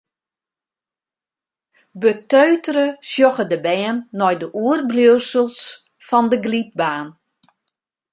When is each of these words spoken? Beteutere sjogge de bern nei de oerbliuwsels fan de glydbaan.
Beteutere 2.01 2.85
sjogge 3.09 3.45
de 3.51 3.57
bern 3.65 3.97
nei 4.19 4.35
de 4.41 4.47
oerbliuwsels 4.63 5.59
fan 6.07 6.25
de 6.31 6.37
glydbaan. 6.45 7.07